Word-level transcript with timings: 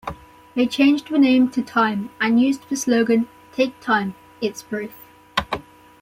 They 0.55 0.65
changed 0.65 1.09
the 1.09 1.19
name 1.19 1.49
to 1.51 1.61
"Time" 1.61 2.09
and 2.19 2.41
used 2.41 2.67
the 2.71 2.75
slogan 2.75 3.27
"Take 3.53 3.79
Time-It's 3.81 4.63
Brief". 4.63 4.95